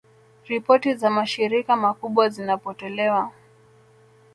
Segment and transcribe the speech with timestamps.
[0.45, 3.31] Ripoti za mashirika makubwa zinapotolewa